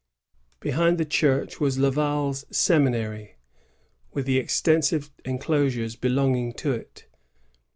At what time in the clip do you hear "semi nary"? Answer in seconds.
2.51-3.35